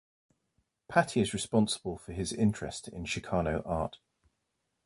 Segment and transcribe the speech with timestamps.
[0.87, 3.99] Patti is responsible for his interest in Chicano Art.